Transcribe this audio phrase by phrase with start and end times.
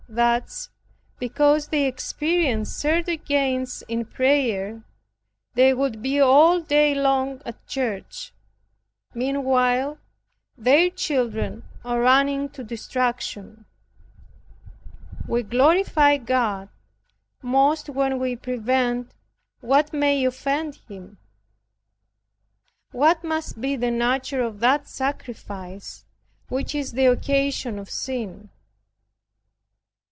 [0.13, 0.69] Thus,
[1.19, 4.83] because they experience certain gains in prayer,
[5.53, 8.33] they would be all day long at church;
[9.13, 9.99] meanwhile
[10.57, 13.63] their children are running to destruction.
[15.29, 16.67] We glorify God
[17.41, 19.13] most when we prevent
[19.61, 21.19] what may offend Him.
[22.91, 26.03] What must be the nature of that sacrifice
[26.49, 28.49] which is the occasion of sin!